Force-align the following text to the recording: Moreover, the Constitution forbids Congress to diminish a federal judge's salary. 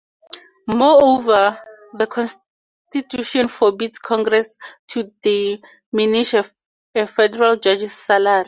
Moreover, 0.67 1.59
the 1.93 2.07
Constitution 2.07 3.47
forbids 3.47 3.99
Congress 3.99 4.57
to 4.87 5.11
diminish 5.21 6.33
a 6.33 6.41
federal 7.05 7.57
judge's 7.57 7.93
salary. 7.93 8.39